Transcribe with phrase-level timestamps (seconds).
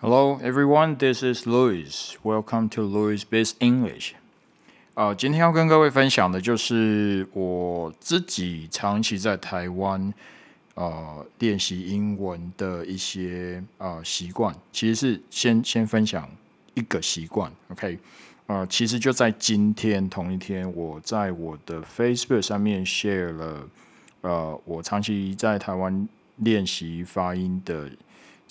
[0.00, 0.96] Hello, everyone.
[0.96, 2.18] This is Louis.
[2.22, 4.12] Welcome to Louis Biz English.
[4.94, 10.12] 啊，今天要跟各位分享的就是我自己长期在台湾
[10.74, 14.54] 呃练习英文的一些呃习惯。
[14.72, 16.28] 其实是先先分享
[16.74, 17.98] 一个习惯，OK？
[18.46, 23.68] 呃，其实就在今天同一天，我在我的 Facebook 上面 share 了
[24.20, 27.88] 呃我长期在台湾练习发音的。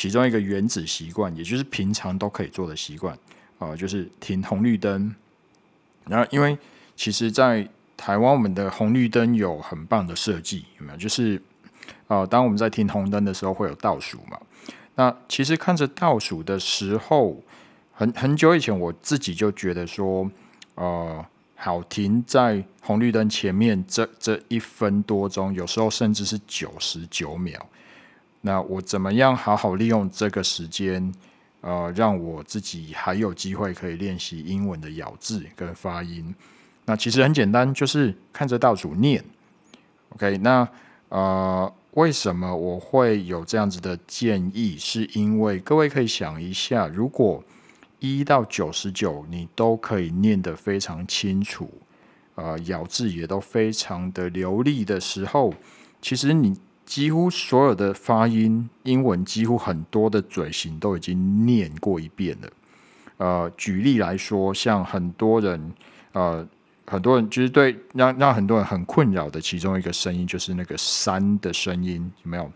[0.00, 3.14] 其中一个原子习惯，也就是平常都可以做的习惯，
[3.58, 5.14] 啊，就是停红绿灯。
[6.06, 6.56] 然后，因为
[6.96, 10.96] 其实，在台湾，我们的红绿灯有很棒的设计，有没有？
[10.96, 11.42] 就是，
[12.08, 14.40] 啊，当我们在停红灯的时候，会有倒数嘛？
[14.94, 17.42] 那其实看着倒数的时候，
[17.92, 20.30] 很很久以前，我自己就觉得说，
[20.76, 21.22] 呃，
[21.56, 27.66] 好停在红绿灯前面这这一分多钟，有时候甚至是九十九秒。
[28.42, 31.12] 那我怎么样好好利用这个时间，
[31.60, 36.34] 呃，让我自己还有机会可以练习英文的咬字跟发音？
[36.86, 39.22] 那其实很简单，就是看着倒数念。
[40.14, 40.66] OK，那
[41.10, 44.78] 呃，为什么我会有这样子的建议？
[44.78, 47.44] 是因为各位可以想一下，如果
[47.98, 51.70] 一到九十九你都可以念得非常清楚，
[52.36, 55.52] 呃，咬字也都非常的流利的时候，
[56.00, 56.56] 其实你。
[56.90, 62.50] 几乎所有的发音，英文几乎很多的嘴型都已经念过一遍了。
[63.18, 65.72] 呃，举例来说，像很多人，
[66.10, 66.44] 呃，
[66.88, 72.50] 很多人就是对让让很多人很困扰的其中一个声音，就是那个“三”的声音，有没有？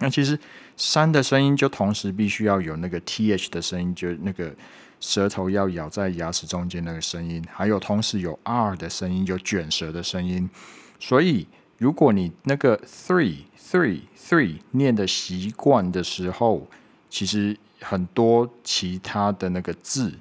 [0.00, 0.36] 那其实
[0.76, 4.52] “三”的声音就同时必须要有那个 “th” 的声音，就那个
[4.98, 10.50] 舌头要咬在牙齿中间那个声音，还有同时有 “r” 的声音，有卷舌的声音，
[10.98, 11.46] 所以。
[11.78, 16.66] 如果你那个 three three three 念的习惯的时候，
[17.10, 20.12] 其实很多其他的那个字，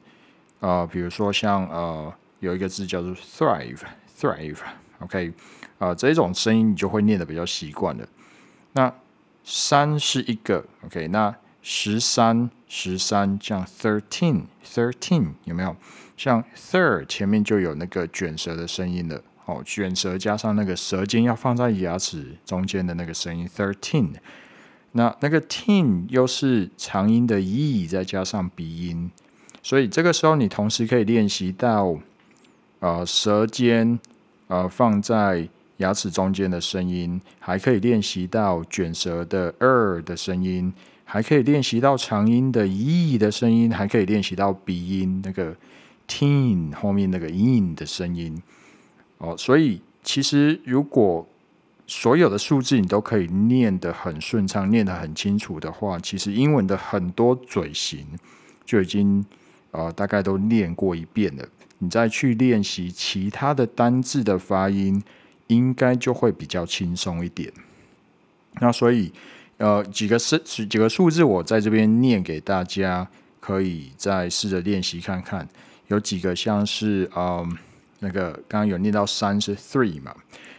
[0.60, 3.80] 啊，比如说像呃有一个字叫做 thrive
[4.20, 5.34] thrive，OK，
[5.78, 8.08] 啊这种声音你就会念的比较习惯了。
[8.74, 8.94] 那
[9.44, 15.76] 三是一个 OK，那十三十三像 thirteen thirteen 有没有？
[16.18, 19.22] 像 third 前面就有那个卷舌的声音了。
[19.46, 24.10] 哦，卷舌加上那个舌尖要放在牙齿中间的那个声音，thirteen。
[24.96, 29.10] 那那个 teen 又是长音的 e，再加上鼻音，
[29.64, 31.98] 所以这个时候你同时可以练习到，
[32.80, 34.00] 呃，舌尖
[34.50, 40.72] 呃放在牙齿中间的声音，还可以练习到卷舌的 er 的声音，
[41.04, 45.56] 还可以练习到长音的 e 的声音，还可以练习到鼻音那个
[46.08, 48.40] teen 后面那个 in 的声音。
[49.24, 51.26] 哦，所以其实如果
[51.88, 58.06] 所有的数字你都可以念得很顺畅、念得很清楚的话，其实英文的很多嘴型
[58.66, 59.26] 就已经
[59.72, 61.48] 呃大概都念过一遍了。
[61.78, 65.02] 你再去练习其他的单字的发音，
[65.48, 67.50] 应该就会比较轻松一点。
[68.60, 69.10] 那所以
[69.56, 73.08] 呃几个是几个数字，我在这边念给大家，
[73.40, 75.48] 可以再试着练习看看。
[75.88, 77.58] 有几个像是嗯。
[78.04, 80.14] 那个刚刚有念到三是 three 嘛，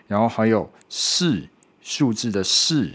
[0.08, 1.46] 然后还有四
[1.82, 2.90] 数字的四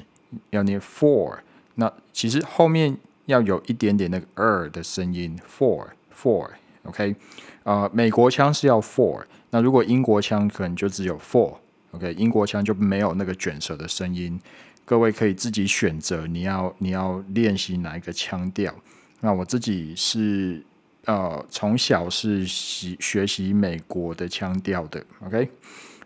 [0.50, 1.38] 要念 four，
[1.76, 7.16] 那其实后面要有一点点那个二的声音 four four，OK，
[7.64, 14.40] 啊，美国腔是要 four，那如果英国腔可能就只有 four，OK，英国腔就没有那个卷舌的声音，
[14.84, 18.74] 各位可以自己选择你要你要练习哪一个腔调，
[19.22, 20.64] 那我自己是。
[21.10, 25.50] 呃，从小是习学习美国的腔调的，OK。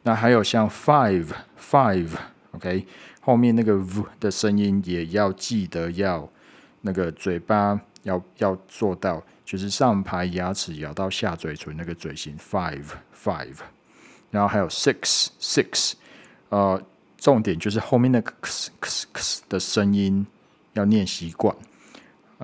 [0.04, 1.28] 那还有像 five
[1.60, 2.88] five，OK，
[3.20, 6.30] 后面那个 v 的声音也要记得要
[6.80, 13.58] 那个嘴巴要要做到，就是上排牙齿咬到下嘴唇那个嘴型 five five。
[14.32, 15.96] 然后还有 six six，
[16.48, 16.82] 呃，
[17.18, 20.26] 重点就是后面那个 x x x 的声音
[20.76, 21.54] 要念习惯。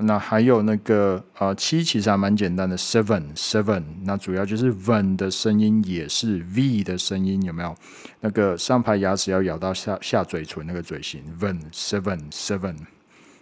[0.01, 7.75] 那还有那个呃七其实还蛮简单的，seven seven，那主要就是 v 的声音也是 v 的声音，有没有？
[8.21, 12.75] 那个上排牙齿要咬到下下嘴唇那个嘴型，v seven seven。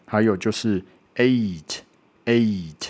[0.06, 0.84] 还有就是
[1.16, 1.80] eight
[2.26, 2.90] eight，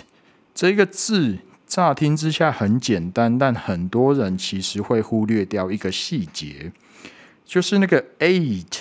[0.54, 6.72] 这个字乍听之下很简单，但很多人其实会忽略掉一个细节，
[7.44, 8.80] 就是那个 eight。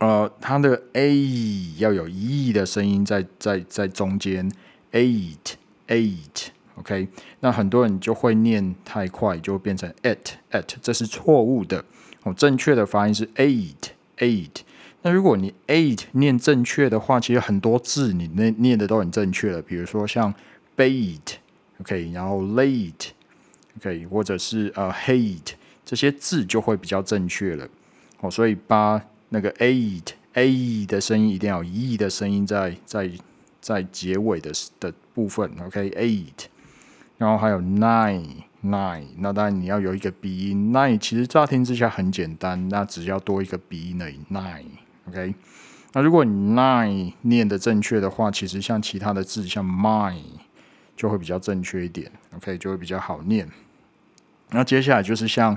[0.00, 4.50] 呃，它的 a 要有 e 的声音在在在中间
[4.92, 5.54] ，eight
[5.88, 7.08] eight，OK，
[7.40, 10.18] 那很多人就会念太快，就会变成 at
[10.50, 11.84] at，这是错误的。
[12.24, 14.50] 哦，正确的发音是 eight eight。
[15.02, 19.62] 那如果你 eight 念正确的话，其实很多字你念念的都很正确了。
[19.62, 20.34] 比如说像
[20.76, 25.52] bait，OK，然后 late，OK，或者是呃 hate
[25.84, 27.66] 这些字就会比较正确了。
[28.20, 33.10] 哦，所以把那个 eight a 的声音一定要有 e 的声音在在
[33.60, 36.46] 在结尾的的部分，OK，eight，
[37.18, 38.44] 然后还有 nine。
[38.64, 40.72] nine，那当然你要有一个鼻音。
[40.72, 44.18] nine 其实乍听之下很简单，那只要多一个鼻音而已。
[44.28, 45.32] nine，OK。
[45.92, 50.20] 那如果你 nine 念的正确的话，其实像其他的字，像 mine
[50.96, 53.48] 就会比较正确一点，OK，就会比较好念。
[54.50, 55.56] 那接下来就是像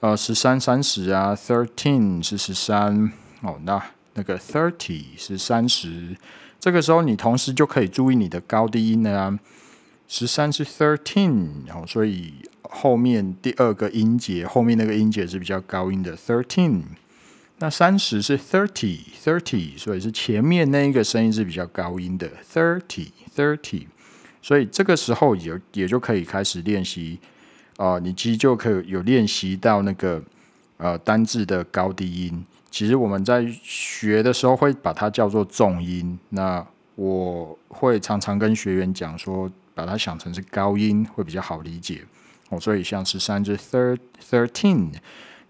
[0.00, 3.82] 呃十三、三十啊，thirteen 是十三哦，那
[4.14, 6.16] 那个 thirty 是三十。
[6.58, 9.38] 这个时候你同时就可以注意你的高低音了啊。
[10.08, 16.82] 十三是 thirteen，然后所以后面第二个音节后面那个音节是比较高音的 thirteen。
[17.58, 23.86] 那三十是 thirty，thirty，所以是前面那一个声音是比较高音的 thirty，thirty。
[24.42, 27.18] 所以这个时候也也就可以开始练习
[27.78, 30.22] 哦，你其实就可以有练习到那个
[30.76, 32.44] 呃单字的高低音。
[32.70, 36.18] 其实我们在学的时候会把它叫做重音。
[36.30, 39.50] 那我会常常跟学员讲说。
[39.76, 42.02] 把它想成是高音会比较好理解
[42.48, 43.94] 哦，所以像十三是 thir
[44.26, 44.90] thirteen，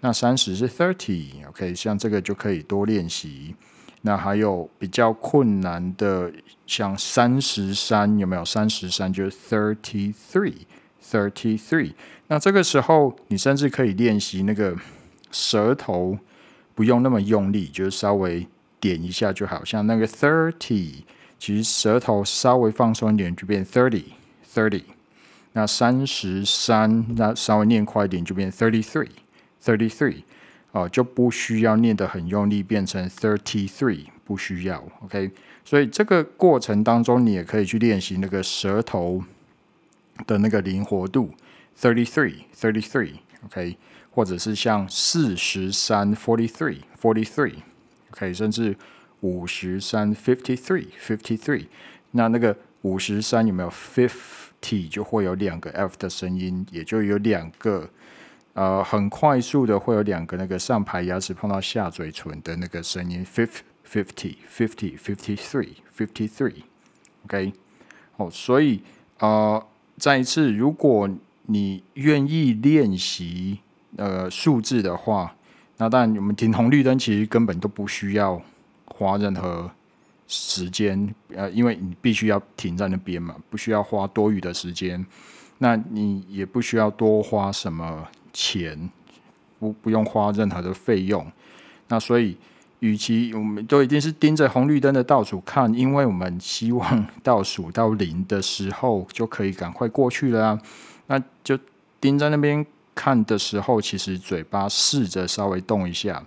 [0.01, 3.55] 那三十是 thirty，OK，像这个就可以多练习。
[4.03, 6.33] 那还有比较困难的，
[6.67, 8.45] 像三十三有没有？
[8.45, 10.57] 三十三就是 thirty three
[11.11, 11.93] Thirty-three。
[12.29, 14.77] 那这个时候你甚至可以练习那个
[15.31, 16.19] 舌头
[16.75, 18.47] 不用那么用力，就是稍微
[18.81, 21.05] 点一下就好，像那个 thirty。
[21.39, 24.05] 其实舌头稍微放松一点就变 thirty
[24.53, 24.85] thirty，
[25.53, 29.11] 那三十三那稍微念快一点就变 thirty three
[29.63, 30.23] thirty three，
[30.73, 35.31] 哦就不需要念得很用力变成 thirty three，不需要 OK，
[35.63, 39.23] 所以这个过程当中你也可以去练习那个舌头
[40.27, 41.35] 的那个灵活度
[41.81, 43.15] thirty three thirty three
[43.45, 43.77] OK，
[44.11, 47.57] 或者是像四十三 forty three forty three
[48.13, 48.77] OK，甚至。
[49.23, 51.67] 五十三，fifty three，fifty three。
[52.11, 57.89] 那那个五十三有没有 fifty 就会有两个 f 的声音，也就有两个
[58.53, 66.65] 呃很快速的会有两个那个上排牙齿碰到下嘴唇的那个声音，fifty，fifty，fifty，fifty three，fifty three。
[67.25, 67.55] OK，
[68.19, 68.83] 哦，所以
[69.19, 69.67] 呃
[69.99, 71.09] 再一次，如果
[71.47, 73.61] 你愿意练习
[73.97, 75.35] 呃数字的话，
[75.79, 78.43] 那当然我们停红绿灯其实根本都不需要。
[78.89, 79.71] 花任何
[80.27, 85.05] 时间，呃，因为你必须要停在那边嘛，不需要花多余的时间，
[85.59, 88.89] 那你也不需要多花什么钱，
[89.59, 91.31] 不不用花任何的费用。
[91.89, 92.39] 那所以，
[92.81, 100.61] 与其我们都一定是盯着红绿灯的倒数看，因为我们希望倒数到零的时候就可以赶快过去了啊。
[101.09, 101.59] 那就
[102.01, 102.65] 盯在那边
[102.95, 106.25] 看的时候，其实嘴巴试着稍微动一下，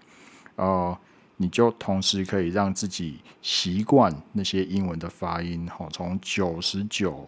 [0.56, 0.98] 哦。
[1.42, 7.26] 你就同时可以让自己习惯那些英文的发音，哈，从九十九，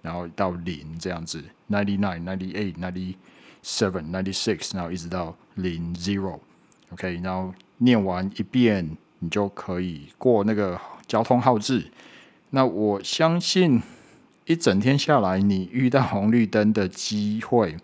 [0.00, 1.40] 然后到零这样子
[1.70, 3.14] ，ninety nine, ninety eight, ninety
[3.62, 11.90] seven, ninety six，然后一直到零 zero，OK，然后念完一遍，你就可以过那个交通号志。
[12.50, 13.82] 那我相信
[14.46, 17.76] 一整天下来，你遇到红绿灯的机会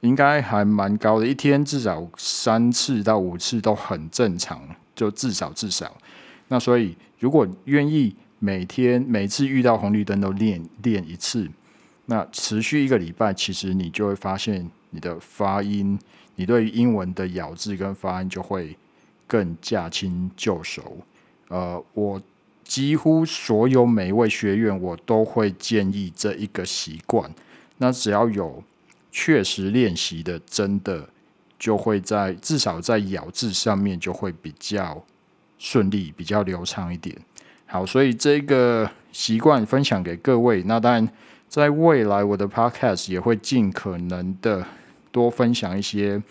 [0.00, 4.60] 应该还蛮高的，一天至少三次到五次都很正常。
[4.96, 5.94] 就至少至少，
[6.48, 11.46] 那所以如果愿意每天每次遇到红绿灯都练练一次，
[12.06, 15.98] 那持续一个礼拜，其实你就会发现你的发音，
[16.36, 18.74] 你对英文的咬字跟发音就会
[19.26, 20.98] 更驾轻就熟。
[21.48, 22.22] 呃，我
[22.64, 27.30] 几乎所有每一位学员，我都会建议这一个习惯。
[27.78, 28.62] 那只要有
[29.10, 31.08] 确实练习的，真的。
[31.58, 35.02] 就会在至少在咬字上面就会比较
[35.58, 37.16] 顺利，比较流畅一点。
[37.64, 40.62] 好，所以这个习惯分享给各位。
[40.64, 41.08] 那当然，
[41.48, 44.66] 在未来我的 podcast 也会尽可能的
[45.10, 46.22] 多分享一些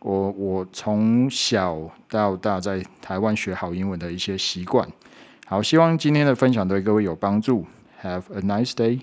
[0.00, 4.88] 我我从小到大在台湾学好英文的一些习惯。
[5.46, 7.66] 好，希望今天的分享对各位有帮助。
[8.02, 9.00] Have a nice day.